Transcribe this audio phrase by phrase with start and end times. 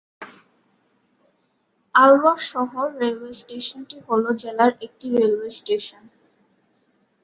[1.95, 6.03] আলওয়ার শহর রেলওয়ে স্টেশনটি হল জেলার একটি রেলওয়ে স্টেশন।